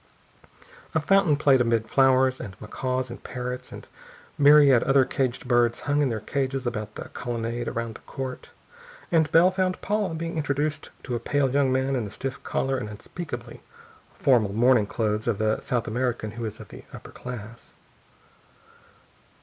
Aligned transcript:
A 0.95 0.99
fountain 0.99 1.35
played 1.37 1.61
amid 1.61 1.87
flowers, 1.87 2.39
and 2.41 2.59
macaws 2.59 3.11
and 3.11 3.23
parrots 3.23 3.71
and 3.71 3.87
myriad 4.35 4.81
other 4.81 5.05
caged 5.05 5.47
birds 5.47 5.81
hung 5.81 6.01
in 6.01 6.09
their 6.09 6.19
cages 6.19 6.65
about 6.65 6.95
the 6.95 7.09
colonnade 7.09 7.67
around 7.67 7.93
the 7.93 8.01
court, 8.01 8.49
and 9.11 9.31
Bell 9.31 9.51
found 9.51 9.79
Paula 9.81 10.15
being 10.15 10.37
introduced 10.37 10.89
to 11.03 11.13
a 11.13 11.19
pale 11.19 11.51
young 11.51 11.71
man 11.71 11.95
in 11.95 12.03
the 12.03 12.09
stiff 12.09 12.41
collar 12.43 12.79
and 12.79 12.89
unspeakably 12.89 13.61
formal 14.15 14.53
morning 14.53 14.87
clothes 14.87 15.27
of 15.27 15.37
the 15.37 15.61
South 15.61 15.87
American 15.87 16.31
who 16.31 16.45
is 16.45 16.59
of 16.59 16.69
the 16.69 16.83
upper 16.91 17.11
class. 17.11 17.75